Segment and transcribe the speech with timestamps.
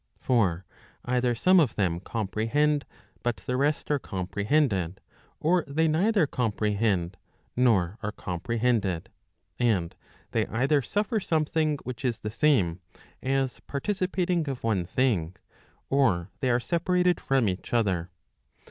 [0.17, 0.65] For
[1.05, 2.87] either some of them comprehend,
[3.21, 4.99] but the rest are comprehended,
[5.39, 7.17] or they neither comprehend,
[7.55, 9.11] nor are comprehended.
[9.59, 9.95] And
[10.31, 12.79] they either suffer something which is the same,
[13.21, 15.35] as participating of one thing,
[15.87, 18.09] or they are separated from each other.